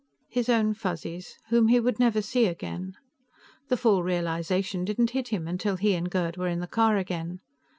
His 0.29 0.49
own 0.49 0.73
Fuzzies, 0.73 1.37
whom 1.49 1.67
he 1.67 1.79
would 1.79 1.99
never 1.99 2.23
see 2.23 2.47
again. 2.47 2.95
The 3.67 3.77
full 3.77 4.01
realization 4.01 4.83
didn't 4.83 5.11
hit 5.11 5.27
him 5.27 5.47
until 5.47 5.75
he 5.77 5.93
and 5.93 6.09
Gerd 6.09 6.37
were 6.37 6.47
in 6.47 6.59
the 6.59 6.65
car 6.65 6.97
again. 6.97 7.39